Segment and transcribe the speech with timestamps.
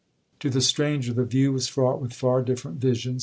[0.39, 3.19] 'To the stranger the view was fraught with far different visions.